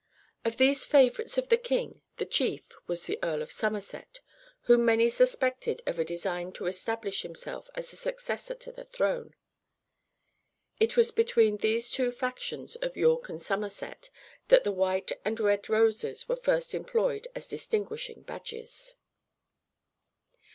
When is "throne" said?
8.85-9.35